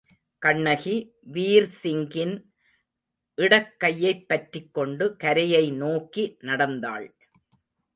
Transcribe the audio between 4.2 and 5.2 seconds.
பற்றிக்கொண்டு